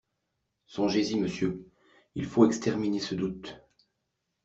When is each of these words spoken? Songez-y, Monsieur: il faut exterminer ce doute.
Songez-y, 0.65 1.19
Monsieur: 1.19 1.63
il 2.15 2.25
faut 2.25 2.47
exterminer 2.47 2.99
ce 2.99 3.13
doute. 3.13 3.59